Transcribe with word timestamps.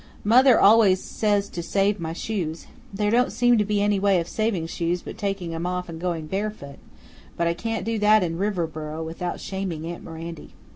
Mother 0.23 0.59
always 0.59 0.99
says 0.99 1.47
to 1.49 1.61
save 1.61 1.99
my 1.99 2.11
shoes. 2.11 2.65
There 2.91 3.11
don't 3.11 3.31
seem 3.31 3.59
to 3.59 3.63
be 3.63 3.83
any 3.83 3.99
way 3.99 4.19
of 4.19 4.27
saving 4.27 4.65
shoes 4.65 5.03
but 5.03 5.15
taking 5.15 5.53
'em 5.53 5.67
off 5.67 5.89
and 5.89 6.01
going 6.01 6.25
barefoot; 6.25 6.79
but 7.37 7.45
I 7.45 7.53
can't 7.53 7.85
do 7.85 7.99
that 7.99 8.23
in 8.23 8.39
Riverboro 8.39 9.05
without 9.05 9.39
shaming 9.39 9.85
aunt 9.85 10.03
Mirandy. 10.03 10.53